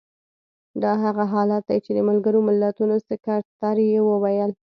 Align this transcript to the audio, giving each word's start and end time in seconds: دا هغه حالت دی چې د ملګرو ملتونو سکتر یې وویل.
دا 0.83 0.91
هغه 1.03 1.23
حالت 1.33 1.63
دی 1.69 1.77
چې 1.85 1.91
د 1.93 1.99
ملګرو 2.09 2.39
ملتونو 2.47 2.95
سکتر 3.07 3.75
یې 3.91 3.99
وویل. 4.09 4.51